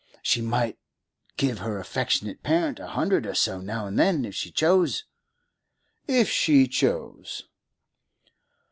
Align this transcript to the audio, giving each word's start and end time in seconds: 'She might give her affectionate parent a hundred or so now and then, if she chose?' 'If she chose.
'She 0.23 0.41
might 0.41 0.79
give 1.37 1.59
her 1.59 1.77
affectionate 1.77 2.41
parent 2.41 2.79
a 2.79 2.87
hundred 2.87 3.27
or 3.27 3.35
so 3.35 3.59
now 3.61 3.85
and 3.85 3.99
then, 3.99 4.25
if 4.25 4.33
she 4.33 4.49
chose?' 4.49 5.03
'If 6.07 6.27
she 6.27 6.67
chose. 6.67 7.43